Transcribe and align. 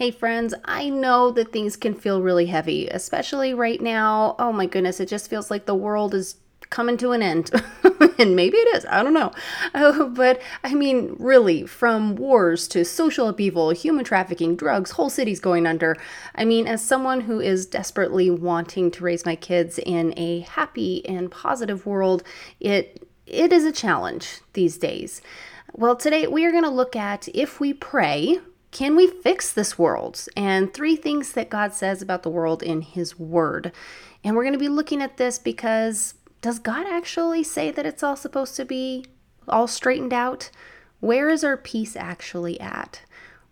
Hey, 0.00 0.10
friends, 0.10 0.54
I 0.64 0.88
know 0.88 1.30
that 1.32 1.52
things 1.52 1.76
can 1.76 1.92
feel 1.92 2.22
really 2.22 2.46
heavy, 2.46 2.88
especially 2.88 3.52
right 3.52 3.78
now. 3.82 4.34
Oh 4.38 4.50
my 4.50 4.64
goodness, 4.64 4.98
it 4.98 5.10
just 5.10 5.28
feels 5.28 5.50
like 5.50 5.66
the 5.66 5.74
world 5.74 6.14
is 6.14 6.36
coming 6.70 6.96
to 6.96 7.12
an 7.12 7.22
end. 7.22 7.50
and 8.18 8.34
maybe 8.34 8.56
it 8.56 8.76
is, 8.76 8.86
I 8.88 9.02
don't 9.02 9.12
know. 9.12 9.30
Uh, 9.74 10.06
but 10.06 10.40
I 10.64 10.72
mean, 10.72 11.16
really, 11.18 11.66
from 11.66 12.16
wars 12.16 12.66
to 12.68 12.82
social 12.82 13.28
upheaval, 13.28 13.72
human 13.72 14.06
trafficking, 14.06 14.56
drugs, 14.56 14.92
whole 14.92 15.10
cities 15.10 15.38
going 15.38 15.66
under. 15.66 15.98
I 16.34 16.46
mean, 16.46 16.66
as 16.66 16.82
someone 16.82 17.20
who 17.20 17.38
is 17.38 17.66
desperately 17.66 18.30
wanting 18.30 18.90
to 18.92 19.04
raise 19.04 19.26
my 19.26 19.36
kids 19.36 19.78
in 19.78 20.14
a 20.16 20.40
happy 20.40 21.06
and 21.06 21.30
positive 21.30 21.84
world, 21.84 22.22
it 22.58 23.06
it 23.26 23.52
is 23.52 23.66
a 23.66 23.70
challenge 23.70 24.40
these 24.54 24.78
days. 24.78 25.20
Well, 25.74 25.94
today 25.94 26.26
we 26.26 26.46
are 26.46 26.52
going 26.52 26.64
to 26.64 26.70
look 26.70 26.96
at 26.96 27.28
if 27.34 27.60
we 27.60 27.74
pray, 27.74 28.38
can 28.70 28.94
we 28.94 29.06
fix 29.08 29.52
this 29.52 29.78
world? 29.78 30.26
And 30.36 30.72
three 30.72 30.96
things 30.96 31.32
that 31.32 31.50
God 31.50 31.74
says 31.74 32.02
about 32.02 32.22
the 32.22 32.30
world 32.30 32.62
in 32.62 32.82
His 32.82 33.18
Word. 33.18 33.72
And 34.22 34.36
we're 34.36 34.44
going 34.44 34.52
to 34.52 34.58
be 34.58 34.68
looking 34.68 35.02
at 35.02 35.16
this 35.16 35.38
because 35.38 36.14
does 36.40 36.58
God 36.58 36.86
actually 36.86 37.42
say 37.42 37.70
that 37.70 37.86
it's 37.86 38.02
all 38.02 38.16
supposed 38.16 38.56
to 38.56 38.64
be 38.64 39.06
all 39.48 39.66
straightened 39.66 40.12
out? 40.12 40.50
Where 41.00 41.30
is 41.30 41.42
our 41.42 41.56
peace 41.56 41.96
actually 41.96 42.60
at? 42.60 43.02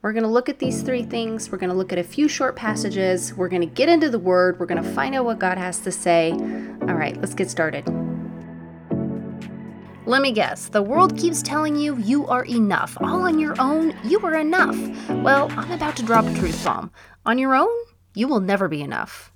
We're 0.01 0.12
going 0.12 0.23
to 0.23 0.28
look 0.28 0.48
at 0.48 0.61
these 0.61 0.83
three 0.83 1.02
things. 1.02 1.50
We're 1.50 1.59
going 1.59 1.70
to 1.70 1.77
look 1.77 1.92
at 1.92 1.98
a 1.98 2.05
few 2.05 2.28
short 2.28 2.55
passages. 2.55 3.34
We're 3.34 3.48
going 3.48 3.62
to 3.62 3.66
get 3.66 3.89
into 3.89 4.09
the 4.09 4.19
Word. 4.19 4.61
We're 4.61 4.66
going 4.66 4.83
to 4.83 4.91
find 4.91 5.14
out 5.14 5.25
what 5.25 5.41
God 5.41 5.59
has 5.59 5.80
to 5.80 5.91
say. 5.91 6.30
All 6.30 6.95
right, 6.95 7.16
let's 7.20 7.34
get 7.34 7.50
started. 7.50 8.08
Let 10.09 10.23
me 10.23 10.33
guess, 10.33 10.71
the 10.71 10.80
world 10.80 11.19
keeps 11.19 11.43
telling 11.43 11.77
you 11.77 11.98
you 11.98 12.27
are 12.29 12.47
enough. 12.47 12.97
All 13.03 13.27
on 13.27 13.39
your 13.39 13.55
own, 13.61 13.95
you 14.05 14.19
are 14.21 14.39
enough. 14.39 14.75
Well, 15.11 15.48
I'm 15.51 15.71
about 15.71 15.97
to 15.97 16.03
drop 16.03 16.25
a 16.25 16.33
truth 16.33 16.65
bomb. 16.65 16.91
On 17.27 17.37
your 17.37 17.55
own, 17.55 17.69
you 18.15 18.27
will 18.27 18.41
never 18.41 18.69
be 18.69 18.81
enough. 18.81 19.31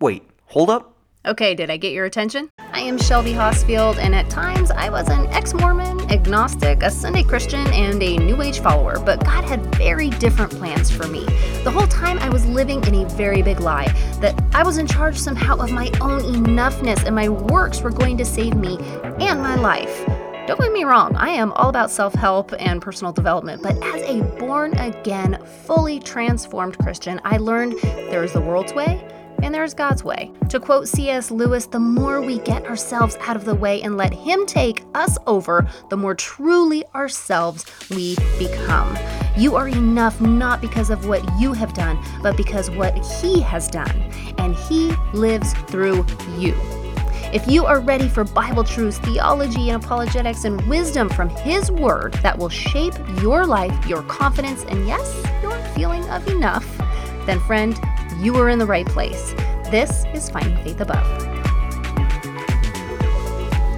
Wait, 0.00 0.28
hold 0.46 0.68
up. 0.68 0.95
Okay, 1.26 1.56
did 1.56 1.70
I 1.70 1.76
get 1.76 1.92
your 1.92 2.04
attention? 2.04 2.52
I 2.72 2.82
am 2.82 2.98
Shelby 2.98 3.32
Hosfield, 3.32 3.98
and 3.98 4.14
at 4.14 4.30
times 4.30 4.70
I 4.70 4.88
was 4.90 5.08
an 5.08 5.26
ex 5.32 5.54
Mormon, 5.54 6.08
agnostic, 6.08 6.84
a 6.84 6.90
Sunday 6.90 7.24
Christian, 7.24 7.66
and 7.72 8.00
a 8.00 8.16
New 8.18 8.40
Age 8.42 8.60
follower, 8.60 9.00
but 9.00 9.24
God 9.24 9.42
had 9.42 9.74
very 9.74 10.10
different 10.10 10.52
plans 10.52 10.88
for 10.88 11.08
me. 11.08 11.24
The 11.64 11.72
whole 11.72 11.88
time 11.88 12.20
I 12.20 12.28
was 12.28 12.46
living 12.46 12.80
in 12.86 12.94
a 12.94 13.08
very 13.08 13.42
big 13.42 13.58
lie 13.58 13.88
that 14.20 14.40
I 14.54 14.62
was 14.62 14.78
in 14.78 14.86
charge 14.86 15.18
somehow 15.18 15.56
of 15.56 15.72
my 15.72 15.90
own 16.00 16.20
enoughness 16.20 17.02
and 17.04 17.16
my 17.16 17.28
works 17.28 17.80
were 17.80 17.90
going 17.90 18.16
to 18.18 18.24
save 18.24 18.54
me 18.54 18.78
and 19.18 19.40
my 19.40 19.56
life. 19.56 20.06
Don't 20.46 20.60
get 20.60 20.70
me 20.70 20.84
wrong, 20.84 21.16
I 21.16 21.30
am 21.30 21.50
all 21.54 21.70
about 21.70 21.90
self 21.90 22.14
help 22.14 22.52
and 22.60 22.80
personal 22.80 23.12
development, 23.12 23.64
but 23.64 23.74
as 23.82 24.00
a 24.02 24.22
born 24.38 24.78
again, 24.78 25.44
fully 25.64 25.98
transformed 25.98 26.78
Christian, 26.78 27.20
I 27.24 27.38
learned 27.38 27.72
there 27.82 28.22
is 28.22 28.32
the 28.32 28.40
world's 28.40 28.72
way 28.72 29.04
and 29.42 29.54
there 29.54 29.64
is 29.64 29.74
God's 29.74 30.04
way. 30.04 30.32
To 30.48 30.60
quote 30.60 30.88
C.S. 30.88 31.30
Lewis, 31.30 31.66
the 31.66 31.78
more 31.78 32.20
we 32.20 32.38
get 32.40 32.66
ourselves 32.66 33.16
out 33.20 33.36
of 33.36 33.44
the 33.44 33.54
way 33.54 33.82
and 33.82 33.96
let 33.96 34.12
Him 34.12 34.46
take 34.46 34.84
us 34.94 35.18
over, 35.26 35.68
the 35.90 35.96
more 35.96 36.14
truly 36.14 36.84
ourselves 36.94 37.64
we 37.90 38.16
become. 38.38 38.96
You 39.36 39.56
are 39.56 39.68
enough 39.68 40.20
not 40.20 40.60
because 40.60 40.90
of 40.90 41.06
what 41.06 41.22
you 41.38 41.52
have 41.52 41.74
done, 41.74 41.98
but 42.22 42.36
because 42.36 42.70
what 42.70 42.96
He 43.20 43.40
has 43.40 43.68
done, 43.68 44.10
and 44.38 44.54
He 44.54 44.92
lives 45.12 45.52
through 45.68 46.06
you. 46.38 46.54
If 47.32 47.48
you 47.48 47.66
are 47.66 47.80
ready 47.80 48.08
for 48.08 48.24
Bible 48.24 48.64
truths, 48.64 48.98
theology, 48.98 49.70
and 49.70 49.84
apologetics 49.84 50.44
and 50.44 50.64
wisdom 50.68 51.08
from 51.08 51.28
His 51.28 51.70
Word 51.70 52.14
that 52.22 52.38
will 52.38 52.48
shape 52.48 52.94
your 53.20 53.44
life, 53.44 53.86
your 53.86 54.02
confidence, 54.04 54.64
and 54.68 54.86
yes, 54.86 55.22
your 55.42 55.52
feeling 55.74 56.08
of 56.08 56.26
enough, 56.28 56.64
then, 57.26 57.40
friend, 57.40 57.78
you 58.18 58.36
are 58.36 58.48
in 58.48 58.58
the 58.58 58.66
right 58.66 58.86
place. 58.86 59.32
This 59.70 60.04
is 60.14 60.30
Finding 60.30 60.56
Faith 60.64 60.80
Above. 60.80 61.36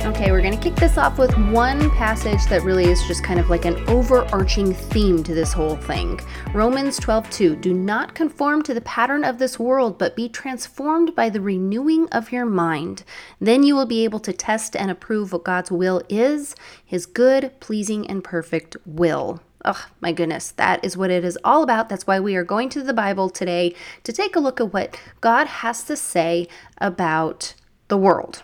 Okay, 0.08 0.30
we're 0.32 0.40
going 0.40 0.56
to 0.56 0.62
kick 0.62 0.74
this 0.76 0.96
off 0.96 1.18
with 1.18 1.36
one 1.50 1.90
passage 1.90 2.44
that 2.46 2.62
really 2.62 2.86
is 2.86 3.06
just 3.06 3.22
kind 3.22 3.38
of 3.38 3.50
like 3.50 3.64
an 3.64 3.76
overarching 3.88 4.72
theme 4.72 5.22
to 5.22 5.34
this 5.34 5.52
whole 5.52 5.76
thing. 5.76 6.18
Romans 6.54 6.98
12:2 6.98 7.60
Do 7.60 7.74
not 7.74 8.14
conform 8.14 8.62
to 8.62 8.74
the 8.74 8.80
pattern 8.80 9.22
of 9.22 9.38
this 9.38 9.58
world, 9.58 9.98
but 9.98 10.16
be 10.16 10.28
transformed 10.28 11.14
by 11.14 11.28
the 11.28 11.40
renewing 11.40 12.08
of 12.10 12.32
your 12.32 12.46
mind. 12.46 13.04
Then 13.38 13.62
you 13.64 13.74
will 13.74 13.86
be 13.86 14.04
able 14.04 14.20
to 14.20 14.32
test 14.32 14.74
and 14.74 14.90
approve 14.90 15.32
what 15.32 15.44
God's 15.44 15.70
will 15.70 16.02
is, 16.08 16.56
his 16.84 17.04
good, 17.04 17.52
pleasing, 17.60 18.08
and 18.08 18.24
perfect 18.24 18.76
will. 18.86 19.40
Oh, 19.70 19.86
my 20.00 20.12
goodness, 20.12 20.52
that 20.52 20.82
is 20.82 20.96
what 20.96 21.10
it 21.10 21.26
is 21.26 21.36
all 21.44 21.62
about. 21.62 21.90
That's 21.90 22.06
why 22.06 22.20
we 22.20 22.36
are 22.36 22.42
going 22.42 22.70
to 22.70 22.82
the 22.82 22.94
Bible 22.94 23.28
today 23.28 23.74
to 24.02 24.14
take 24.14 24.34
a 24.34 24.40
look 24.40 24.62
at 24.62 24.72
what 24.72 24.98
God 25.20 25.46
has 25.46 25.84
to 25.84 25.94
say 25.94 26.48
about 26.78 27.52
the 27.88 27.98
world 27.98 28.42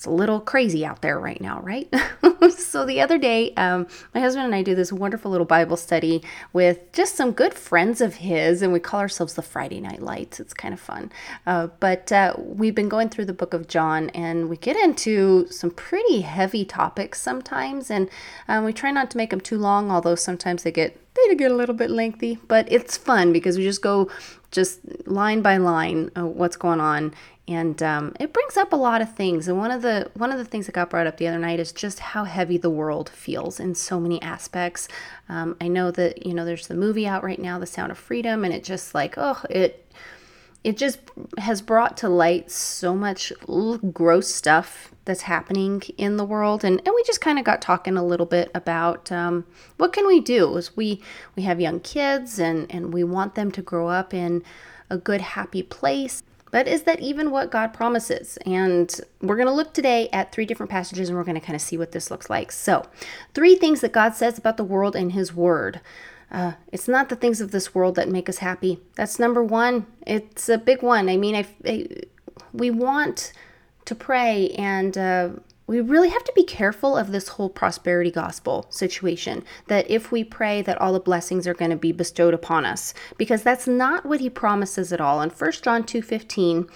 it's 0.00 0.06
a 0.06 0.10
little 0.10 0.40
crazy 0.40 0.82
out 0.86 1.02
there 1.02 1.20
right 1.20 1.42
now, 1.42 1.60
right? 1.60 1.86
so 2.56 2.86
the 2.86 3.02
other 3.02 3.18
day, 3.18 3.52
um, 3.58 3.86
my 4.14 4.20
husband 4.22 4.46
and 4.46 4.54
I 4.54 4.62
do 4.62 4.74
this 4.74 4.90
wonderful 4.90 5.30
little 5.30 5.44
Bible 5.44 5.76
study 5.76 6.22
with 6.54 6.90
just 6.94 7.16
some 7.16 7.32
good 7.32 7.52
friends 7.52 8.00
of 8.00 8.14
his, 8.14 8.62
and 8.62 8.72
we 8.72 8.80
call 8.80 9.00
ourselves 9.00 9.34
the 9.34 9.42
Friday 9.42 9.78
Night 9.78 10.00
Lights. 10.00 10.40
It's 10.40 10.54
kind 10.54 10.72
of 10.72 10.80
fun. 10.80 11.12
Uh, 11.46 11.66
but 11.80 12.10
uh, 12.12 12.32
we've 12.38 12.74
been 12.74 12.88
going 12.88 13.10
through 13.10 13.26
the 13.26 13.34
book 13.34 13.52
of 13.52 13.68
John, 13.68 14.08
and 14.14 14.48
we 14.48 14.56
get 14.56 14.74
into 14.74 15.46
some 15.50 15.70
pretty 15.70 16.22
heavy 16.22 16.64
topics 16.64 17.20
sometimes, 17.20 17.90
and 17.90 18.08
um, 18.48 18.64
we 18.64 18.72
try 18.72 18.90
not 18.92 19.10
to 19.10 19.18
make 19.18 19.28
them 19.28 19.40
too 19.42 19.58
long, 19.58 19.90
although 19.90 20.14
sometimes 20.14 20.62
they 20.62 20.72
get 20.72 21.09
they 21.30 21.36
get 21.36 21.50
a 21.50 21.54
little 21.54 21.74
bit 21.74 21.90
lengthy, 21.90 22.38
but 22.48 22.70
it's 22.70 22.96
fun 22.96 23.32
because 23.32 23.56
we 23.56 23.64
just 23.64 23.82
go 23.82 24.10
just 24.50 24.80
line 25.06 25.42
by 25.42 25.56
line 25.56 26.10
uh, 26.16 26.26
what's 26.26 26.56
going 26.56 26.80
on. 26.80 27.14
And 27.46 27.82
um, 27.82 28.14
it 28.20 28.32
brings 28.32 28.56
up 28.56 28.72
a 28.72 28.76
lot 28.76 29.00
of 29.00 29.14
things. 29.14 29.48
And 29.48 29.58
one 29.58 29.70
of 29.70 29.82
the 29.82 30.10
one 30.14 30.30
of 30.30 30.38
the 30.38 30.44
things 30.44 30.66
that 30.66 30.72
got 30.72 30.90
brought 30.90 31.06
up 31.06 31.16
the 31.16 31.26
other 31.26 31.38
night 31.38 31.58
is 31.58 31.72
just 31.72 31.98
how 31.98 32.24
heavy 32.24 32.58
the 32.58 32.70
world 32.70 33.08
feels 33.08 33.58
in 33.58 33.74
so 33.74 33.98
many 33.98 34.20
aspects. 34.22 34.88
Um, 35.28 35.56
i 35.60 35.68
know 35.68 35.90
that 35.92 36.26
you 36.26 36.34
know 36.34 36.44
there's 36.44 36.66
the 36.66 36.74
movie 36.74 37.06
out 37.06 37.22
right 37.22 37.38
now 37.38 37.58
the 37.58 37.66
sound 37.66 37.92
of 37.92 37.98
freedom 37.98 38.44
and 38.44 38.52
it 38.52 38.64
just 38.64 38.94
like 38.94 39.14
oh 39.16 39.40
it 39.48 39.86
it 40.62 40.76
just 40.76 40.98
has 41.38 41.62
brought 41.62 41.96
to 41.96 42.08
light 42.08 42.50
so 42.50 42.94
much 42.94 43.32
gross 43.92 44.32
stuff 44.32 44.92
that's 45.06 45.22
happening 45.22 45.82
in 45.96 46.16
the 46.16 46.24
world 46.24 46.64
and, 46.64 46.80
and 46.84 46.94
we 46.94 47.02
just 47.04 47.20
kind 47.20 47.38
of 47.38 47.44
got 47.44 47.62
talking 47.62 47.96
a 47.96 48.04
little 48.04 48.26
bit 48.26 48.50
about 48.54 49.10
um, 49.10 49.46
what 49.78 49.92
can 49.92 50.06
we 50.06 50.20
do 50.20 50.56
as 50.58 50.76
we 50.76 51.02
we 51.36 51.42
have 51.42 51.60
young 51.60 51.80
kids 51.80 52.38
and 52.38 52.70
and 52.70 52.92
we 52.92 53.02
want 53.02 53.34
them 53.34 53.50
to 53.50 53.62
grow 53.62 53.88
up 53.88 54.12
in 54.12 54.42
a 54.90 54.98
good 54.98 55.20
happy 55.20 55.62
place 55.62 56.22
but 56.50 56.66
is 56.66 56.82
that 56.82 57.00
even 57.00 57.30
what 57.30 57.50
God 57.50 57.72
promises? 57.72 58.36
And 58.44 58.92
we're 59.20 59.36
going 59.36 59.46
to 59.46 59.54
look 59.54 59.72
today 59.72 60.08
at 60.12 60.32
three 60.32 60.46
different 60.46 60.70
passages 60.70 61.08
and 61.08 61.16
we're 61.16 61.24
going 61.24 61.40
to 61.40 61.46
kind 61.46 61.54
of 61.54 61.62
see 61.62 61.76
what 61.76 61.92
this 61.92 62.10
looks 62.10 62.28
like. 62.28 62.52
So, 62.52 62.86
three 63.34 63.54
things 63.54 63.80
that 63.80 63.92
God 63.92 64.14
says 64.14 64.38
about 64.38 64.56
the 64.56 64.64
world 64.64 64.96
in 64.96 65.10
His 65.10 65.34
Word. 65.34 65.80
Uh, 66.30 66.52
it's 66.70 66.86
not 66.86 67.08
the 67.08 67.16
things 67.16 67.40
of 67.40 67.50
this 67.50 67.74
world 67.74 67.96
that 67.96 68.08
make 68.08 68.28
us 68.28 68.38
happy. 68.38 68.80
That's 68.94 69.18
number 69.18 69.42
one. 69.42 69.86
It's 70.06 70.48
a 70.48 70.58
big 70.58 70.82
one. 70.82 71.08
I 71.08 71.16
mean, 71.16 71.34
I, 71.34 71.46
I 71.66 71.86
we 72.52 72.70
want 72.70 73.32
to 73.84 73.94
pray 73.94 74.50
and 74.50 74.96
uh, 74.96 75.30
we 75.66 75.80
really 75.80 76.08
have 76.08 76.24
to 76.24 76.32
be 76.34 76.42
careful 76.42 76.96
of 76.96 77.12
this 77.12 77.28
whole 77.28 77.48
prosperity 77.48 78.10
gospel 78.10 78.66
situation 78.70 79.44
that 79.68 79.88
if 79.88 80.10
we 80.10 80.24
pray 80.24 80.62
that 80.62 80.80
all 80.80 80.92
the 80.92 81.00
blessings 81.00 81.46
are 81.46 81.54
going 81.54 81.70
to 81.70 81.76
be 81.76 81.92
bestowed 81.92 82.34
upon 82.34 82.64
us 82.64 82.92
because 83.16 83.42
that's 83.42 83.68
not 83.68 84.04
what 84.04 84.20
he 84.20 84.28
promises 84.28 84.92
at 84.92 85.00
all 85.00 85.22
in 85.22 85.30
1 85.30 85.52
john 85.62 85.84
2.15 85.84 86.68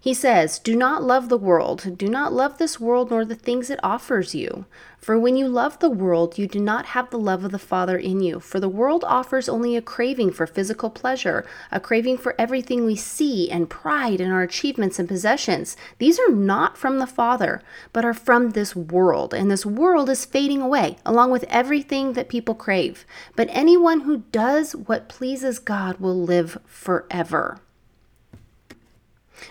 he 0.00 0.14
says, 0.14 0.60
Do 0.60 0.76
not 0.76 1.02
love 1.02 1.28
the 1.28 1.36
world. 1.36 1.98
Do 1.98 2.08
not 2.08 2.32
love 2.32 2.58
this 2.58 2.78
world 2.78 3.10
nor 3.10 3.24
the 3.24 3.34
things 3.34 3.68
it 3.68 3.80
offers 3.82 4.32
you. 4.32 4.64
For 4.98 5.18
when 5.18 5.36
you 5.36 5.48
love 5.48 5.78
the 5.78 5.90
world, 5.90 6.38
you 6.38 6.46
do 6.46 6.60
not 6.60 6.86
have 6.86 7.10
the 7.10 7.18
love 7.18 7.44
of 7.44 7.50
the 7.50 7.58
Father 7.58 7.96
in 7.96 8.20
you. 8.20 8.38
For 8.38 8.60
the 8.60 8.68
world 8.68 9.04
offers 9.06 9.48
only 9.48 9.76
a 9.76 9.82
craving 9.82 10.32
for 10.32 10.46
physical 10.46 10.88
pleasure, 10.88 11.44
a 11.72 11.80
craving 11.80 12.18
for 12.18 12.36
everything 12.38 12.84
we 12.84 12.94
see, 12.94 13.50
and 13.50 13.70
pride 13.70 14.20
in 14.20 14.30
our 14.30 14.42
achievements 14.42 15.00
and 15.00 15.08
possessions. 15.08 15.76
These 15.98 16.20
are 16.20 16.30
not 16.30 16.78
from 16.78 16.98
the 16.98 17.06
Father, 17.06 17.60
but 17.92 18.04
are 18.04 18.14
from 18.14 18.50
this 18.50 18.76
world. 18.76 19.34
And 19.34 19.50
this 19.50 19.66
world 19.66 20.08
is 20.08 20.24
fading 20.24 20.60
away, 20.60 20.98
along 21.04 21.32
with 21.32 21.44
everything 21.48 22.12
that 22.12 22.28
people 22.28 22.54
crave. 22.54 23.04
But 23.34 23.48
anyone 23.50 24.00
who 24.00 24.18
does 24.30 24.76
what 24.76 25.08
pleases 25.08 25.58
God 25.58 25.98
will 25.98 26.20
live 26.20 26.58
forever. 26.66 27.60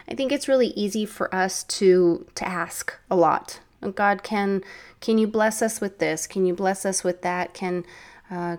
I 0.10 0.16
think 0.16 0.32
it's 0.32 0.48
really 0.48 0.68
easy 0.70 1.06
for 1.06 1.34
us 1.34 1.64
to 1.64 2.26
to 2.36 2.48
ask 2.48 2.94
a 3.10 3.16
lot. 3.16 3.60
God, 3.96 4.24
can 4.24 4.64
can 5.00 5.18
you 5.18 5.28
bless 5.28 5.62
us 5.62 5.80
with 5.80 6.00
this? 6.00 6.28
Can 6.28 6.46
you 6.46 6.54
bless 6.54 6.86
us 6.86 7.04
with 7.04 7.22
that? 7.22 7.54
Can 7.54 7.86
uh, 8.32 8.58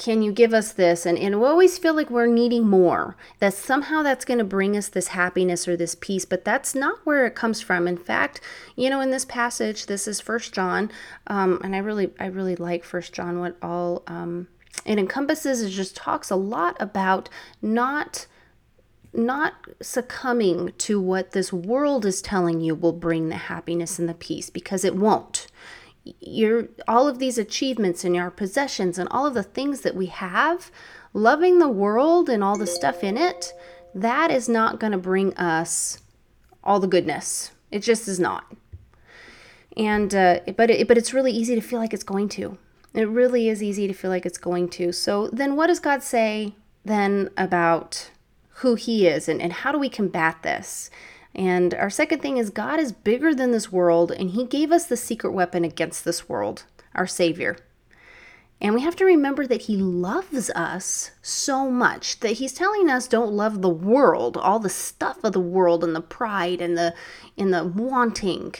can 0.00 0.22
you 0.22 0.32
give 0.32 0.54
us 0.54 0.72
this? 0.72 1.04
And, 1.04 1.18
and 1.18 1.38
we 1.38 1.46
always 1.46 1.76
feel 1.76 1.92
like 1.92 2.08
we're 2.08 2.26
needing 2.26 2.66
more. 2.66 3.18
That 3.38 3.52
somehow 3.52 4.02
that's 4.02 4.24
going 4.24 4.38
to 4.38 4.44
bring 4.44 4.74
us 4.74 4.88
this 4.88 5.08
happiness 5.08 5.68
or 5.68 5.76
this 5.76 5.94
peace, 5.94 6.24
but 6.24 6.42
that's 6.42 6.74
not 6.74 7.00
where 7.04 7.26
it 7.26 7.34
comes 7.34 7.60
from. 7.60 7.86
In 7.86 7.98
fact, 7.98 8.40
you 8.76 8.88
know, 8.88 9.02
in 9.02 9.10
this 9.10 9.26
passage, 9.26 9.84
this 9.86 10.08
is 10.08 10.18
First 10.18 10.54
John, 10.54 10.90
um, 11.26 11.60
and 11.62 11.76
I 11.76 11.80
really, 11.80 12.14
I 12.18 12.26
really 12.26 12.56
like 12.56 12.82
First 12.82 13.12
John. 13.12 13.40
What 13.40 13.58
all 13.60 14.02
um, 14.06 14.48
it 14.86 14.98
encompasses 14.98 15.60
it 15.60 15.68
just 15.68 15.96
talks 15.96 16.30
a 16.30 16.36
lot 16.36 16.76
about 16.80 17.28
not 17.60 18.26
not 19.12 19.54
succumbing 19.82 20.72
to 20.78 21.00
what 21.00 21.32
this 21.32 21.52
world 21.52 22.06
is 22.06 22.22
telling 22.22 22.60
you 22.60 22.74
will 22.74 22.92
bring 22.92 23.28
the 23.28 23.36
happiness 23.36 23.98
and 23.98 24.08
the 24.08 24.14
peace 24.14 24.50
because 24.50 24.84
it 24.84 24.96
won't. 24.96 25.46
Your 26.20 26.68
all 26.88 27.08
of 27.08 27.18
these 27.18 27.36
achievements 27.36 28.04
and 28.04 28.16
our 28.16 28.30
possessions 28.30 28.98
and 28.98 29.08
all 29.10 29.26
of 29.26 29.34
the 29.34 29.42
things 29.42 29.82
that 29.82 29.94
we 29.94 30.06
have 30.06 30.70
loving 31.12 31.58
the 31.58 31.68
world 31.68 32.28
and 32.28 32.42
all 32.42 32.56
the 32.56 32.66
stuff 32.66 33.02
in 33.02 33.18
it 33.18 33.52
that 33.94 34.30
is 34.30 34.48
not 34.48 34.78
going 34.78 34.92
to 34.92 34.98
bring 34.98 35.34
us 35.34 35.98
all 36.62 36.80
the 36.80 36.86
goodness. 36.86 37.50
It 37.70 37.80
just 37.80 38.06
is 38.08 38.20
not. 38.20 38.44
And 39.76 40.14
uh, 40.14 40.40
but 40.56 40.70
it, 40.70 40.88
but 40.88 40.98
it's 40.98 41.14
really 41.14 41.32
easy 41.32 41.54
to 41.54 41.60
feel 41.60 41.78
like 41.78 41.92
it's 41.92 42.04
going 42.04 42.28
to. 42.30 42.58
It 42.92 43.08
really 43.08 43.48
is 43.48 43.62
easy 43.62 43.86
to 43.86 43.94
feel 43.94 44.10
like 44.10 44.26
it's 44.26 44.38
going 44.38 44.68
to. 44.70 44.92
So 44.92 45.28
then 45.28 45.56
what 45.56 45.68
does 45.68 45.80
god 45.80 46.02
say 46.02 46.54
then 46.84 47.30
about 47.36 48.10
who 48.60 48.74
He 48.74 49.06
is 49.06 49.28
and, 49.28 49.40
and 49.40 49.52
how 49.52 49.72
do 49.72 49.78
we 49.78 49.88
combat 49.88 50.42
this. 50.42 50.90
And 51.34 51.74
our 51.74 51.90
second 51.90 52.20
thing 52.20 52.38
is 52.38 52.50
God 52.50 52.80
is 52.80 52.92
bigger 52.92 53.34
than 53.34 53.52
this 53.52 53.70
world, 53.70 54.10
and 54.10 54.30
He 54.30 54.44
gave 54.44 54.72
us 54.72 54.86
the 54.86 54.96
secret 54.96 55.32
weapon 55.32 55.64
against 55.64 56.04
this 56.04 56.28
world, 56.28 56.64
our 56.94 57.06
Savior. 57.06 57.56
And 58.60 58.74
we 58.74 58.82
have 58.82 58.96
to 58.96 59.04
remember 59.04 59.46
that 59.46 59.62
He 59.62 59.76
loves 59.76 60.50
us 60.50 61.12
so 61.22 61.70
much 61.70 62.20
that 62.20 62.32
He's 62.32 62.52
telling 62.52 62.90
us 62.90 63.08
don't 63.08 63.32
love 63.32 63.62
the 63.62 63.70
world, 63.70 64.36
all 64.36 64.58
the 64.58 64.68
stuff 64.68 65.24
of 65.24 65.32
the 65.32 65.40
world 65.40 65.82
and 65.82 65.96
the 65.96 66.00
pride 66.00 66.60
and 66.60 66.76
the 66.76 66.94
and 67.38 67.54
the 67.54 67.64
wanting 67.64 68.54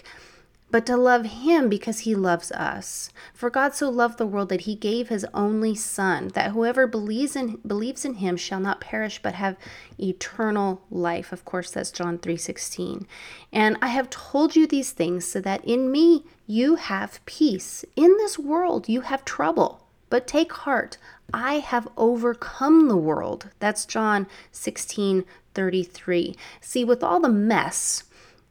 but 0.71 0.87
to 0.87 0.97
love 0.97 1.27
him 1.27 1.69
because 1.69 2.01
he 2.01 2.15
loves 2.15 2.53
us. 2.53 3.11
For 3.35 3.51
God 3.51 3.75
so 3.75 3.89
loved 3.89 4.19
the 4.19 4.27
world 4.27 4.49
that 4.51 4.63
he 4.63 4.75
gave 4.75 5.09
his 5.09 5.27
only 5.35 5.75
son, 5.75 6.29
that 6.35 6.53
whoever 6.53 6.87
believes 6.87 7.35
in 7.35 7.57
believes 7.67 8.05
in 8.05 8.15
him 8.15 8.37
shall 8.37 8.61
not 8.61 8.81
perish 8.81 9.21
but 9.23 9.35
have 9.35 9.57
eternal 9.99 10.83
life. 10.91 11.33
Of 11.33 11.45
course, 11.45 11.71
that's 11.71 11.91
John 11.91 12.19
3:16. 12.19 13.07
And 13.53 13.77
I 13.83 13.89
have 13.89 14.11
told 14.11 14.55
you 14.55 14.67
these 14.67 14.93
things 14.93 15.25
so 15.25 15.41
that 15.41 15.65
in 15.65 15.91
me 15.91 16.25
you 16.47 16.77
have 16.77 17.25
peace. 17.27 17.85
In 17.97 18.17
this 18.19 18.39
world 18.39 18.89
you 18.89 19.03
have 19.03 19.25
trouble, 19.25 19.87
but 20.09 20.27
take 20.27 20.53
heart. 20.53 20.99
I 21.33 21.55
have 21.61 21.89
overcome 21.97 22.89
the 22.89 22.97
world. 22.97 23.49
That's 23.61 23.85
John 23.85 24.27
16:33. 24.53 26.37
See, 26.61 26.85
with 26.85 27.05
all 27.05 27.21
the 27.21 27.29
mess 27.29 28.05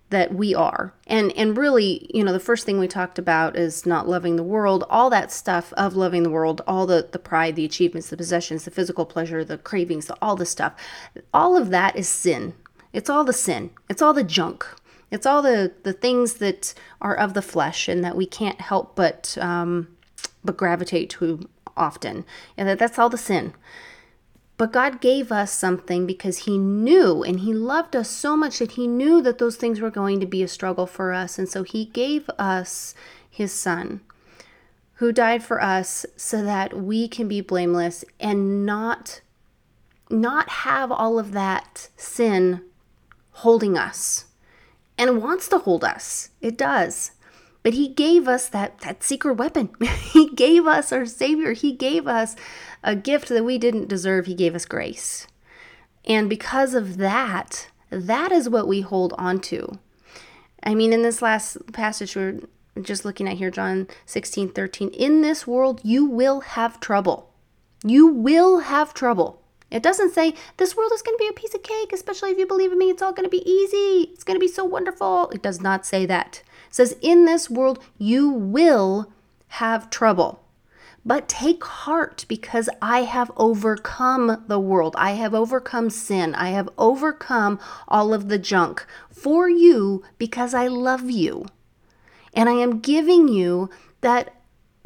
that 0.09 0.33
we 0.33 0.55
are. 0.55 0.93
And 1.07 1.31
and 1.33 1.57
really, 1.57 2.09
you 2.13 2.23
know, 2.23 2.33
the 2.33 2.39
first 2.39 2.65
thing 2.65 2.79
we 2.79 2.87
talked 2.87 3.19
about 3.19 3.55
is 3.55 3.85
not 3.85 4.07
loving 4.07 4.35
the 4.35 4.43
world, 4.43 4.83
all 4.89 5.09
that 5.09 5.31
stuff 5.31 5.71
of 5.73 5.95
loving 5.95 6.23
the 6.23 6.29
world, 6.29 6.61
all 6.67 6.85
the 6.85 7.07
the 7.11 7.19
pride, 7.19 7.55
the 7.55 7.65
achievements, 7.65 8.09
the 8.09 8.17
possessions, 8.17 8.65
the 8.65 8.71
physical 8.71 9.05
pleasure, 9.05 9.43
the 9.43 9.57
cravings, 9.57 10.09
all 10.21 10.35
the 10.35 10.45
stuff. 10.45 10.73
All 11.33 11.55
of 11.55 11.69
that 11.69 11.95
is 11.95 12.07
sin. 12.07 12.53
It's 12.91 13.09
all 13.09 13.23
the 13.23 13.33
sin. 13.33 13.69
It's 13.89 14.01
all 14.01 14.13
the 14.13 14.23
junk. 14.23 14.65
It's 15.11 15.25
all 15.25 15.41
the 15.41 15.73
the 15.83 15.93
things 15.93 16.35
that 16.35 16.73
are 17.01 17.15
of 17.15 17.33
the 17.33 17.41
flesh 17.41 17.87
and 17.87 18.03
that 18.03 18.15
we 18.15 18.25
can't 18.25 18.61
help 18.61 18.95
but 18.95 19.37
um 19.39 19.95
but 20.43 20.57
gravitate 20.57 21.09
to 21.11 21.47
often. 21.77 22.25
And 22.57 22.67
that 22.67 22.79
that's 22.79 22.97
all 22.97 23.09
the 23.09 23.17
sin. 23.17 23.53
But 24.59 24.73
God 24.73 24.99
gave 24.99 25.31
us 25.31 25.53
something 25.53 26.05
because 26.05 26.39
He 26.39 26.57
knew 26.57 27.23
and 27.23 27.39
He 27.39 27.53
loved 27.53 27.95
us 27.95 28.09
so 28.09 28.35
much 28.35 28.59
that 28.59 28.73
He 28.73 28.87
knew 28.87 29.21
that 29.21 29.37
those 29.37 29.55
things 29.55 29.79
were 29.79 29.89
going 29.89 30.19
to 30.19 30.25
be 30.25 30.43
a 30.43 30.49
struggle 30.49 30.85
for 30.85 31.13
us. 31.13 31.39
And 31.39 31.47
so 31.47 31.63
He 31.63 31.85
gave 31.85 32.29
us 32.37 32.93
His 33.29 33.53
Son, 33.53 34.01
who 34.95 35.13
died 35.13 35.43
for 35.43 35.63
us 35.63 36.05
so 36.17 36.43
that 36.43 36.77
we 36.77 37.07
can 37.07 37.29
be 37.29 37.39
blameless 37.39 38.03
and 38.19 38.65
not 38.65 39.21
not 40.09 40.49
have 40.49 40.91
all 40.91 41.17
of 41.17 41.31
that 41.31 41.87
sin 41.95 42.61
holding 43.31 43.77
us. 43.77 44.25
And 44.97 45.23
wants 45.23 45.47
to 45.49 45.59
hold 45.59 45.85
us. 45.85 46.31
It 46.41 46.57
does 46.57 47.11
but 47.63 47.73
he 47.73 47.87
gave 47.87 48.27
us 48.27 48.49
that 48.49 48.79
that 48.79 49.03
secret 49.03 49.35
weapon 49.35 49.69
he 50.11 50.29
gave 50.33 50.65
us 50.65 50.91
our 50.91 51.05
savior 51.05 51.53
he 51.53 51.71
gave 51.73 52.07
us 52.07 52.35
a 52.83 52.95
gift 52.95 53.29
that 53.29 53.43
we 53.43 53.57
didn't 53.57 53.89
deserve, 53.89 54.25
He 54.25 54.33
gave 54.33 54.55
us 54.55 54.65
grace. 54.65 55.27
And 56.05 56.29
because 56.29 56.73
of 56.73 56.97
that, 56.97 57.69
that 57.89 58.31
is 58.31 58.49
what 58.49 58.67
we 58.67 58.81
hold 58.81 59.13
on 59.17 59.39
to. 59.41 59.79
I 60.63 60.75
mean, 60.75 60.93
in 60.93 61.01
this 61.01 61.21
last 61.21 61.57
passage 61.73 62.15
we're 62.15 62.39
just 62.81 63.05
looking 63.05 63.27
at 63.27 63.37
here, 63.37 63.51
John 63.51 63.87
16, 64.05 64.49
13, 64.49 64.89
in 64.89 65.21
this 65.21 65.45
world 65.45 65.81
you 65.83 66.05
will 66.05 66.41
have 66.41 66.79
trouble. 66.79 67.33
You 67.83 68.07
will 68.07 68.59
have 68.59 68.93
trouble. 68.93 69.41
It 69.71 69.83
doesn't 69.83 70.13
say 70.13 70.33
this 70.57 70.75
world 70.75 70.91
is 70.93 71.01
going 71.01 71.17
to 71.17 71.23
be 71.23 71.27
a 71.29 71.33
piece 71.33 71.53
of 71.53 71.63
cake, 71.63 71.93
especially 71.93 72.31
if 72.31 72.37
you 72.37 72.47
believe 72.47 72.71
in 72.71 72.77
me. 72.77 72.89
It's 72.89 73.01
all 73.01 73.13
going 73.13 73.25
to 73.25 73.29
be 73.29 73.49
easy. 73.49 74.09
It's 74.11 74.23
going 74.23 74.35
to 74.35 74.43
be 74.43 74.47
so 74.47 74.65
wonderful. 74.65 75.29
It 75.29 75.41
does 75.41 75.61
not 75.61 75.85
say 75.85 76.05
that. 76.07 76.41
It 76.67 76.75
says, 76.75 76.95
in 77.01 77.25
this 77.25 77.49
world, 77.49 77.83
you 77.97 78.29
will 78.29 79.11
have 79.49 79.89
trouble. 79.89 80.43
But 81.05 81.29
take 81.29 81.63
heart 81.63 82.25
because 82.27 82.69
I 82.81 83.03
have 83.03 83.31
overcome 83.37 84.43
the 84.47 84.59
world. 84.59 84.95
I 84.97 85.11
have 85.11 85.33
overcome 85.33 85.89
sin. 85.89 86.35
I 86.35 86.49
have 86.49 86.69
overcome 86.77 87.59
all 87.87 88.13
of 88.13 88.27
the 88.27 88.37
junk 88.37 88.85
for 89.09 89.49
you 89.49 90.03
because 90.17 90.53
I 90.53 90.67
love 90.67 91.09
you. 91.09 91.45
And 92.33 92.49
I 92.49 92.53
am 92.53 92.79
giving 92.79 93.27
you 93.27 93.69
that 94.01 94.35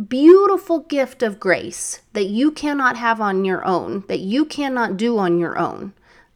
beautiful 0.02 0.80
gift 0.80 1.22
of 1.22 1.40
grace 1.40 2.02
that 2.14 2.26
you 2.26 2.52
cannot 2.52 2.98
have 2.98 3.22
on 3.22 3.46
your 3.46 3.66
own, 3.66 4.04
that 4.08 4.20
you 4.20 4.46
cannot 4.46 4.98
do 4.98 5.18
on 5.18 5.40
your 5.40 5.58
own. 5.58 5.94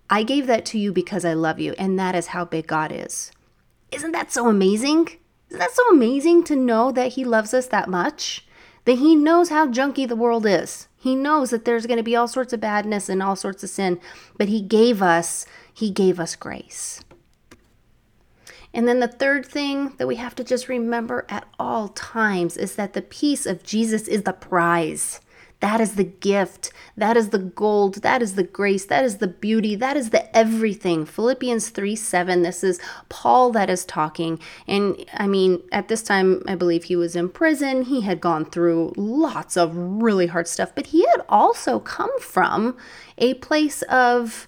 I 0.09 0.23
gave 0.23 0.47
that 0.47 0.65
to 0.67 0.79
you 0.79 0.93
because 0.93 1.25
I 1.25 1.33
love 1.33 1.59
you, 1.59 1.73
and 1.77 1.97
that 1.99 2.15
is 2.15 2.27
how 2.27 2.45
big 2.45 2.67
God 2.67 2.91
is. 2.93 3.31
Isn't 3.91 4.11
that 4.11 4.31
so 4.31 4.47
amazing? 4.47 5.09
Isn't 5.49 5.59
that 5.59 5.71
so 5.71 5.83
amazing 5.89 6.43
to 6.45 6.55
know 6.55 6.91
that 6.91 7.13
He 7.13 7.25
loves 7.25 7.53
us 7.53 7.67
that 7.67 7.89
much? 7.89 8.47
that 8.87 8.99
he 8.99 9.15
knows 9.15 9.49
how 9.49 9.67
junky 9.67 10.07
the 10.07 10.15
world 10.15 10.45
is. 10.45 10.87
He 10.95 11.13
knows 11.13 11.49
that 11.49 11.65
there's 11.65 11.85
going 11.85 11.97
to 11.97 12.03
be 12.03 12.15
all 12.15 12.29
sorts 12.29 12.53
of 12.53 12.61
badness 12.61 13.09
and 13.09 13.21
all 13.21 13.35
sorts 13.35 13.61
of 13.61 13.69
sin, 13.69 13.99
but 14.37 14.47
he 14.47 14.61
gave 14.61 15.01
us 15.01 15.45
he 15.73 15.91
gave 15.91 16.21
us 16.21 16.37
grace. 16.37 17.01
And 18.77 18.87
then 18.87 18.99
the 18.99 19.07
third 19.07 19.43
thing 19.43 19.95
that 19.97 20.05
we 20.05 20.17
have 20.17 20.35
to 20.35 20.43
just 20.43 20.69
remember 20.69 21.25
at 21.29 21.47
all 21.57 21.87
times 21.87 22.55
is 22.57 22.75
that 22.75 22.93
the 22.93 23.01
peace 23.01 23.47
of 23.47 23.63
Jesus 23.63 24.07
is 24.07 24.21
the 24.21 24.33
prize. 24.33 25.19
That 25.61 25.81
is 25.81 25.95
the 25.95 26.03
gift. 26.03 26.71
That 26.95 27.17
is 27.17 27.29
the 27.29 27.39
gold. 27.39 28.03
That 28.03 28.21
is 28.21 28.35
the 28.35 28.43
grace. 28.43 28.85
That 28.85 29.03
is 29.03 29.17
the 29.17 29.27
beauty. 29.27 29.75
That 29.75 29.97
is 29.97 30.11
the 30.11 30.37
everything. 30.37 31.07
Philippians 31.07 31.69
3 31.69 31.95
7. 31.95 32.43
This 32.43 32.63
is 32.63 32.79
Paul 33.09 33.51
that 33.53 33.67
is 33.67 33.83
talking. 33.83 34.39
And 34.67 35.03
I 35.11 35.25
mean, 35.25 35.63
at 35.71 35.87
this 35.87 36.03
time, 36.03 36.43
I 36.47 36.53
believe 36.53 36.83
he 36.83 36.95
was 36.95 37.15
in 37.15 37.29
prison. 37.29 37.81
He 37.81 38.01
had 38.01 38.21
gone 38.21 38.45
through 38.45 38.93
lots 38.95 39.57
of 39.57 39.75
really 39.75 40.27
hard 40.27 40.47
stuff, 40.47 40.75
but 40.75 40.85
he 40.85 41.03
had 41.07 41.25
also 41.27 41.79
come 41.79 42.19
from 42.19 42.77
a 43.17 43.33
place 43.35 43.81
of 43.83 44.45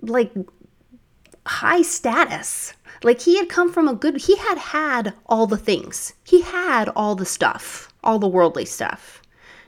like 0.00 0.32
high 1.48 1.82
status. 1.82 2.72
Like 3.02 3.20
he 3.20 3.38
had 3.38 3.48
come 3.48 3.72
from 3.72 3.88
a 3.88 3.94
good, 3.94 4.22
he 4.22 4.36
had 4.36 4.58
had 4.58 5.14
all 5.26 5.46
the 5.46 5.56
things, 5.56 6.14
he 6.24 6.42
had 6.42 6.88
all 6.90 7.14
the 7.14 7.26
stuff, 7.26 7.92
all 8.02 8.18
the 8.18 8.28
worldly 8.28 8.64
stuff. 8.64 9.22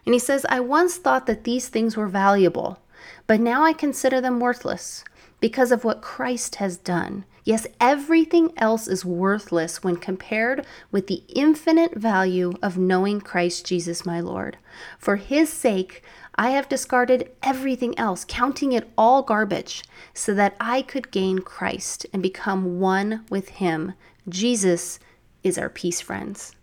And 0.05 0.15
he 0.15 0.19
says, 0.19 0.47
I 0.49 0.61
once 0.61 0.97
thought 0.97 1.27
that 1.27 1.45
these 1.45 1.69
things 1.69 1.97
were 1.97 2.09
valuable, 2.09 2.81
but 3.27 3.41
now 3.41 3.65
I 3.65 3.73
consider 3.73 4.21
them 4.21 4.41
worthless 4.41 5.05
because 5.41 5.73
of 5.73 5.85
what 5.85 6.03
Christ 6.03 6.57
has 6.57 6.77
done. 6.77 7.25
Yes, 7.45 7.67
everything 7.81 8.53
else 8.59 8.87
is 8.87 9.05
worthless 9.05 9.83
when 9.83 9.97
compared 9.97 10.67
with 10.91 11.07
the 11.07 11.23
infinite 11.29 11.95
value 11.95 12.53
of 12.63 12.77
knowing 12.77 13.21
Christ 13.21 13.67
Jesus 13.67 14.05
my 14.05 14.21
Lord. 14.21 14.59
For 14.99 15.17
his 15.17 15.51
sake, 15.51 16.03
I 16.41 16.53
have 16.53 16.71
discarded 16.71 17.31
everything 17.43 17.99
else, 17.99 18.25
counting 18.27 18.73
it 18.73 18.91
all 18.97 19.21
garbage, 19.23 19.85
so 20.15 20.33
that 20.33 20.57
I 20.59 20.81
could 20.81 21.11
gain 21.11 21.41
Christ 21.41 22.07
and 22.15 22.23
become 22.23 22.81
one 22.81 23.27
with 23.29 23.51
him. 23.51 23.93
Jesus 24.27 24.99
is 25.43 25.59
our 25.59 25.69
peace, 25.69 26.01
friends. 26.01 26.57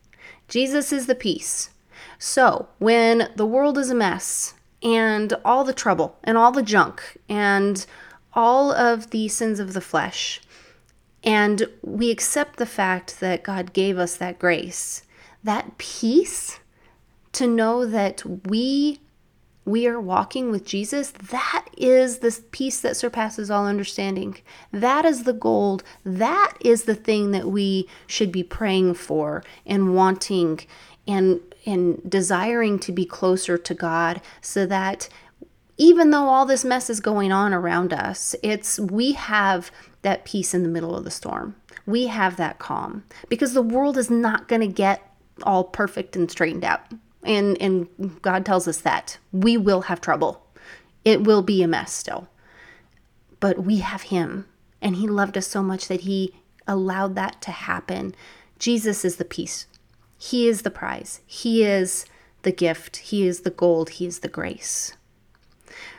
Jesus 0.47 0.91
is 0.91 1.05
the 1.05 1.13
peace. 1.13 1.69
So, 2.17 2.69
when 2.79 3.29
the 3.35 3.45
world 3.45 3.77
is 3.77 3.91
a 3.91 3.95
mess 3.95 4.55
and 4.81 5.31
all 5.45 5.63
the 5.63 5.73
trouble 5.73 6.17
and 6.23 6.39
all 6.39 6.51
the 6.51 6.63
junk 6.63 7.19
and 7.29 7.85
all 8.33 8.71
of 8.71 9.11
the 9.11 9.27
sins 9.27 9.59
of 9.59 9.73
the 9.73 9.79
flesh, 9.79 10.41
and 11.23 11.67
we 11.83 12.09
accept 12.09 12.57
the 12.57 12.65
fact 12.65 13.19
that 13.19 13.43
God 13.43 13.73
gave 13.73 13.99
us 13.99 14.17
that 14.17 14.39
grace, 14.39 15.03
that 15.43 15.77
peace 15.77 16.59
to 17.33 17.45
know 17.45 17.85
that 17.85 18.23
we 18.47 19.01
we 19.67 19.85
are 19.85 19.99
walking 19.99 20.49
with 20.49 20.65
Jesus, 20.65 21.11
that 21.11 21.65
is 21.77 22.19
the 22.19 22.39
peace 22.51 22.79
that 22.79 22.95
surpasses 22.95 23.51
all 23.51 23.67
understanding. 23.67 24.37
That 24.71 25.03
is 25.03 25.25
the 25.25 25.33
gold. 25.33 25.83
That 26.05 26.53
is 26.61 26.85
the 26.85 26.95
thing 26.95 27.31
that 27.31 27.47
we 27.47 27.89
should 28.07 28.31
be 28.31 28.43
praying 28.43 28.93
for 28.93 29.43
and 29.65 29.93
wanting 29.93 30.61
and 31.05 31.41
and 31.65 32.01
desiring 32.09 32.79
to 32.79 32.93
be 32.93 33.05
closer 33.05 33.57
to 33.57 33.73
God 33.73 34.21
so 34.39 34.65
that 34.65 35.09
even 35.75 36.11
though 36.11 36.29
all 36.29 36.45
this 36.45 36.63
mess 36.63 36.89
is 36.89 37.01
going 37.01 37.33
on 37.33 37.53
around 37.53 37.91
us, 37.91 38.37
it's 38.41 38.79
we 38.79 39.11
have 39.11 39.69
that 40.01 40.23
peace 40.23 40.53
in 40.53 40.63
the 40.63 40.69
middle 40.69 40.95
of 40.95 41.03
the 41.03 41.11
storm. 41.11 41.57
We 41.85 42.07
have 42.07 42.37
that 42.37 42.57
calm 42.57 43.03
because 43.27 43.53
the 43.53 43.61
world 43.61 43.97
is 43.97 44.09
not 44.09 44.47
going 44.47 44.61
to 44.61 44.67
get 44.67 45.11
all 45.43 45.65
perfect 45.65 46.15
and 46.15 46.31
straightened 46.31 46.63
out. 46.63 46.85
And 47.27 47.61
and 47.61 47.87
God 48.21 48.45
tells 48.45 48.67
us 48.67 48.81
that 48.81 49.17
we 49.31 49.57
will 49.57 49.81
have 49.81 50.01
trouble. 50.01 50.45
It 51.05 51.23
will 51.23 51.41
be 51.41 51.61
a 51.61 51.67
mess 51.67 51.93
still. 51.93 52.27
But 53.39 53.63
we 53.63 53.77
have 53.79 54.03
him 54.03 54.45
and 54.81 54.95
he 54.95 55.07
loved 55.07 55.37
us 55.37 55.47
so 55.47 55.61
much 55.61 55.87
that 55.87 56.01
he 56.01 56.33
allowed 56.67 57.15
that 57.15 57.41
to 57.43 57.51
happen. 57.51 58.15
Jesus 58.59 59.05
is 59.05 59.17
the 59.17 59.25
peace. 59.25 59.67
He 60.17 60.47
is 60.47 60.63
the 60.63 60.71
prize. 60.71 61.21
He 61.25 61.63
is 61.63 62.05
the 62.41 62.51
gift. 62.51 62.97
He 62.97 63.27
is 63.27 63.41
the 63.41 63.49
gold. 63.49 63.91
He 63.91 64.05
is 64.05 64.19
the 64.19 64.27
grace. 64.27 64.95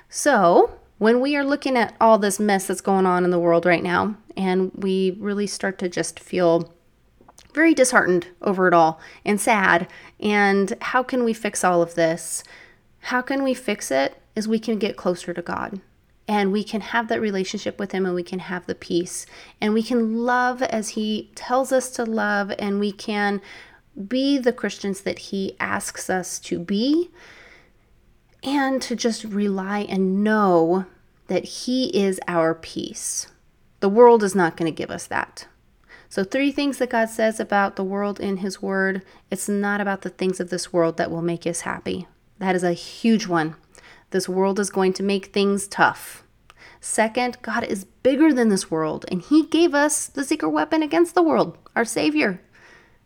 So, 0.08 0.78
when 0.98 1.20
we 1.20 1.36
are 1.36 1.44
looking 1.44 1.76
at 1.76 1.94
all 2.00 2.18
this 2.18 2.40
mess 2.40 2.66
that's 2.66 2.80
going 2.80 3.06
on 3.06 3.24
in 3.24 3.30
the 3.30 3.38
world 3.38 3.64
right 3.64 3.82
now, 3.82 4.16
and 4.36 4.72
we 4.74 5.16
really 5.20 5.46
start 5.46 5.78
to 5.78 5.88
just 5.88 6.18
feel 6.18 6.72
very 7.58 7.74
disheartened 7.74 8.28
over 8.40 8.68
it 8.68 8.72
all 8.72 9.00
and 9.24 9.40
sad, 9.40 9.88
and 10.20 10.74
how 10.80 11.02
can 11.02 11.24
we 11.24 11.32
fix 11.32 11.64
all 11.64 11.82
of 11.82 11.96
this? 11.96 12.44
How 13.00 13.20
can 13.20 13.42
we 13.42 13.52
fix 13.52 13.90
it? 13.90 14.22
Is 14.36 14.46
we 14.46 14.60
can 14.60 14.78
get 14.78 14.96
closer 14.96 15.34
to 15.34 15.42
God 15.42 15.80
and 16.28 16.52
we 16.52 16.62
can 16.62 16.80
have 16.80 17.08
that 17.08 17.20
relationship 17.20 17.76
with 17.76 17.90
Him 17.90 18.06
and 18.06 18.14
we 18.14 18.22
can 18.22 18.38
have 18.38 18.66
the 18.66 18.76
peace 18.76 19.26
and 19.60 19.74
we 19.74 19.82
can 19.82 20.18
love 20.18 20.62
as 20.62 20.90
He 20.90 21.32
tells 21.34 21.72
us 21.72 21.90
to 21.90 22.04
love 22.04 22.52
and 22.60 22.78
we 22.78 22.92
can 22.92 23.40
be 24.06 24.38
the 24.38 24.52
Christians 24.52 25.00
that 25.00 25.18
He 25.18 25.56
asks 25.58 26.08
us 26.08 26.38
to 26.38 26.60
be 26.60 27.10
and 28.44 28.80
to 28.82 28.94
just 28.94 29.24
rely 29.24 29.80
and 29.80 30.22
know 30.22 30.86
that 31.26 31.44
He 31.44 31.86
is 31.86 32.20
our 32.28 32.54
peace. 32.54 33.26
The 33.80 33.88
world 33.88 34.22
is 34.22 34.36
not 34.36 34.56
going 34.56 34.72
to 34.72 34.76
give 34.82 34.92
us 34.92 35.08
that. 35.08 35.48
So, 36.10 36.24
three 36.24 36.52
things 36.52 36.78
that 36.78 36.90
God 36.90 37.10
says 37.10 37.38
about 37.38 37.76
the 37.76 37.84
world 37.84 38.18
in 38.18 38.38
His 38.38 38.62
Word 38.62 39.02
it's 39.30 39.48
not 39.48 39.80
about 39.80 40.02
the 40.02 40.10
things 40.10 40.40
of 40.40 40.48
this 40.48 40.72
world 40.72 40.96
that 40.96 41.10
will 41.10 41.22
make 41.22 41.46
us 41.46 41.60
happy. 41.60 42.08
That 42.38 42.56
is 42.56 42.62
a 42.64 42.72
huge 42.72 43.26
one. 43.26 43.56
This 44.10 44.28
world 44.28 44.58
is 44.58 44.70
going 44.70 44.94
to 44.94 45.02
make 45.02 45.26
things 45.26 45.68
tough. 45.68 46.24
Second, 46.80 47.36
God 47.42 47.64
is 47.64 47.84
bigger 47.84 48.32
than 48.32 48.48
this 48.48 48.70
world, 48.70 49.04
and 49.10 49.20
He 49.20 49.44
gave 49.46 49.74
us 49.74 50.06
the 50.06 50.24
secret 50.24 50.50
weapon 50.50 50.82
against 50.82 51.14
the 51.14 51.22
world, 51.22 51.58
our 51.76 51.84
Savior. 51.84 52.40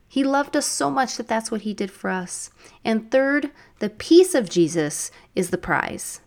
He 0.07 0.23
loved 0.23 0.57
us 0.57 0.67
so 0.67 0.91
much 0.91 1.17
that 1.17 1.27
that's 1.27 1.51
what 1.51 1.63
He 1.63 1.75
did 1.75 1.91
for 1.91 2.11
us. 2.11 2.51
And 2.85 3.11
third, 3.11 3.51
the 3.81 3.89
peace 3.89 4.35
of 4.35 4.51
Jesus 4.51 5.11
is 5.35 5.51
the 5.51 5.59
prize. 5.59 6.21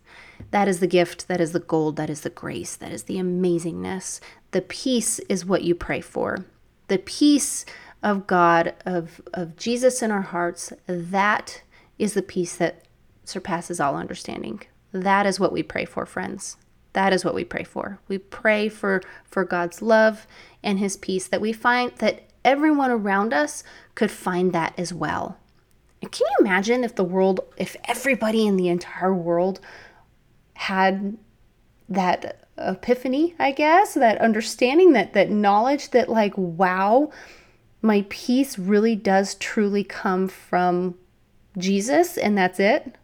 That 0.51 0.67
is 0.67 0.79
the 0.79 0.87
gift, 0.87 1.27
that 1.29 1.39
is 1.39 1.53
the 1.53 1.59
gold, 1.59 1.95
that 1.95 2.09
is 2.09 2.21
the 2.21 2.29
grace, 2.29 2.75
that 2.75 2.91
is 2.91 3.03
the 3.03 3.17
amazingness. 3.17 4.19
The 4.51 4.61
peace 4.61 5.19
is 5.29 5.45
what 5.45 5.63
you 5.63 5.75
pray 5.75 6.01
for. 6.01 6.45
The 6.87 6.99
peace 6.99 7.65
of 8.03 8.27
God, 8.27 8.73
of, 8.85 9.21
of 9.33 9.55
Jesus 9.55 10.01
in 10.01 10.11
our 10.11 10.21
hearts, 10.21 10.71
that 10.87 11.61
is 11.97 12.13
the 12.13 12.21
peace 12.21 12.55
that 12.57 12.83
surpasses 13.23 13.79
all 13.79 13.95
understanding. 13.95 14.61
That 14.91 15.25
is 15.25 15.39
what 15.39 15.51
we 15.51 15.63
pray 15.63 15.85
for, 15.85 16.05
friends. 16.05 16.57
That 16.93 17.11
is 17.11 17.25
what 17.25 17.35
we 17.35 17.43
pray 17.43 17.63
for. 17.63 17.99
We 18.07 18.17
pray 18.17 18.69
for 18.69 19.01
for 19.25 19.43
God's 19.43 19.81
love 19.81 20.25
and 20.63 20.79
his 20.79 20.95
peace 20.95 21.27
that 21.27 21.41
we 21.41 21.51
find 21.51 21.91
that 21.97 22.29
everyone 22.45 22.91
around 22.91 23.33
us 23.33 23.63
could 23.95 24.11
find 24.11 24.53
that 24.53 24.73
as 24.77 24.93
well. 24.93 25.37
Can 26.01 26.11
you 26.13 26.45
imagine 26.45 26.83
if 26.83 26.95
the 26.95 27.03
world 27.03 27.41
if 27.57 27.75
everybody 27.85 28.47
in 28.47 28.55
the 28.55 28.69
entire 28.69 29.13
world 29.13 29.59
had 30.53 31.17
that 31.89 32.44
epiphany, 32.57 33.35
I 33.39 33.51
guess, 33.51 33.93
that 33.93 34.19
understanding 34.19 34.93
that 34.93 35.13
that 35.13 35.29
knowledge 35.29 35.91
that 35.91 36.09
like 36.09 36.33
wow, 36.37 37.11
my 37.81 38.05
peace 38.09 38.57
really 38.57 38.95
does 38.95 39.35
truly 39.35 39.83
come 39.83 40.27
from 40.27 40.95
Jesus 41.57 42.17
and 42.17 42.37
that's 42.37 42.59
it 42.59 42.95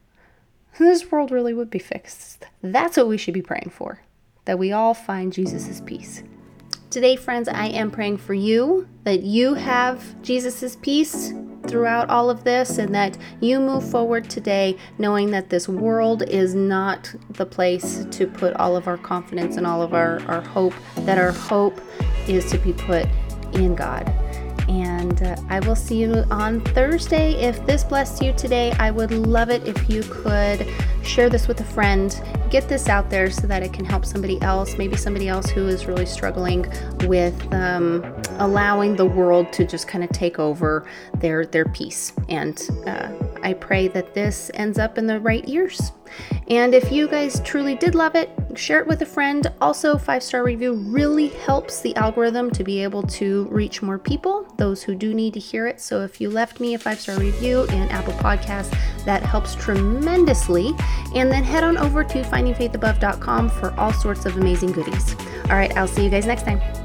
this 0.79 1.12
world 1.12 1.31
really 1.31 1.53
would 1.53 1.70
be 1.70 1.79
fixed. 1.79 2.46
That's 2.62 2.98
what 2.98 3.08
we 3.08 3.17
should 3.17 3.34
be 3.34 3.41
praying 3.41 3.72
for, 3.72 4.01
that 4.46 4.60
we 4.60 4.72
all 4.72 4.93
find 4.93 5.34
Jesus' 5.34 5.81
peace. 5.81 6.24
Today, 6.89 7.15
friends, 7.15 7.48
I 7.48 7.67
am 7.67 7.91
praying 7.91 8.17
for 8.17 8.34
you 8.34 8.88
that 9.03 9.22
you 9.22 9.53
have 9.53 10.22
Jesus' 10.22 10.75
peace 10.75 11.34
throughout 11.68 12.10
all 12.10 12.30
of 12.30 12.44
this 12.44 12.77
and 12.77 12.94
that 12.94 13.18
you 13.39 13.60
move 13.60 13.89
forward 13.89 14.30
today 14.30 14.77
knowing 14.98 15.32
that 15.32 15.50
this 15.50 15.68
world 15.68 16.24
is 16.24 16.56
not 16.56 17.13
the 17.32 17.46
place 17.46 18.06
to 18.12 18.27
put 18.27 18.53
all 18.56 18.75
of 18.75 18.88
our 18.88 18.98
confidence 18.98 19.58
and 19.58 19.65
all 19.65 19.82
of 19.82 19.94
our, 19.94 20.22
our 20.27 20.41
hope, 20.41 20.74
that 20.98 21.18
our 21.18 21.32
hope 21.32 21.80
is 22.27 22.50
to 22.51 22.58
be 22.58 22.74
put 22.74 23.08
in 23.53 23.75
God. 23.75 24.08
And 24.70 25.22
uh, 25.22 25.36
I 25.50 25.60
will 25.60 25.75
see 25.75 25.98
you 25.98 26.24
on 26.32 26.62
Thursday. 26.62 27.34
If 27.34 27.65
this 27.65 27.84
blessed 27.84 28.22
you 28.24 28.32
today, 28.34 28.72
I 28.80 28.89
would 28.89 29.12
love 29.12 29.50
it 29.50 29.68
if 29.68 29.89
you 29.89 30.01
could 30.03 30.65
share 31.03 31.30
this 31.30 31.48
with 31.48 31.60
a 31.60 31.65
friend. 31.65 32.22
Get 32.50 32.70
this 32.70 32.88
out 32.88 33.10
there 33.10 33.30
so 33.30 33.48
that 33.48 33.63
it 33.63 33.74
can 33.74 33.84
help 33.84 34.06
somebody 34.06 34.41
else, 34.41 34.77
maybe 34.77 34.96
somebody 34.96 35.27
else 35.27 35.50
who 35.50 35.68
is 35.68 35.88
really 35.88 36.06
struggling 36.06 36.72
with 37.01 37.36
um, 37.53 38.21
allowing 38.40 38.96
the 38.96 39.06
world 39.06 39.52
to 39.54 39.66
just 39.66 39.88
kind 39.88 40.04
of 40.04 40.10
take 40.12 40.40
over 40.40 40.88
their 41.18 41.46
their 41.46 41.66
peace. 41.66 42.14
And 42.30 42.62
uh, 42.86 43.10
I 43.44 43.54
pray 43.54 43.88
that 43.90 44.14
this 44.14 44.52
ends 44.54 44.78
up 44.80 44.98
in 44.98 45.08
the 45.08 45.20
right 45.20 45.48
ears. 45.48 45.92
And 46.50 46.74
if 46.74 46.92
you 46.92 47.08
guys 47.08 47.40
truly 47.42 47.76
did 47.76 47.96
love 47.96 48.16
it, 48.16 48.30
share 48.56 48.80
it 48.80 48.88
with 48.88 49.02
a 49.02 49.06
friend. 49.06 49.52
Also, 49.62 49.98
five 49.98 50.24
star 50.24 50.44
review 50.44 50.74
really 50.74 51.30
helps 51.30 51.82
the 51.82 51.96
algorithm 51.96 52.52
to 52.52 52.64
be 52.64 52.84
able 52.84 53.04
to 53.04 53.46
reach 53.46 53.82
more 53.82 53.98
people, 53.98 54.54
those 54.58 54.84
who 54.84 54.96
do 54.96 55.14
need 55.14 55.34
to 55.36 55.40
hear 55.40 55.68
it. 55.68 55.80
So 55.80 56.02
if 56.02 56.20
you 56.20 56.30
left 56.30 56.60
me 56.60 56.74
a 56.74 56.80
five 56.80 57.00
star 57.00 57.18
review 57.18 57.64
in 57.64 57.90
Apple 57.90 58.14
Podcasts, 58.14 58.76
that 59.06 59.24
helps 59.24 59.56
tremendously. 59.56 60.74
And 61.16 61.32
then 61.32 61.44
head 61.44 61.64
on 61.64 61.78
over 61.78 62.04
to 62.04 62.22
findingfaithabove.com 62.24 63.50
for 63.50 63.74
all 63.80 63.94
sorts 63.94 64.26
of 64.26 64.38
amazing 64.38 64.72
goodies. 64.72 65.16
All 65.46 65.56
right, 65.56 65.76
I'll 65.78 65.88
see 65.88 66.04
you 66.04 66.10
guys 66.10 66.26
next 66.26 66.44
time. 66.44 66.81